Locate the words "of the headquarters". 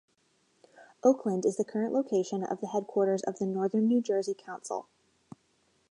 2.43-3.21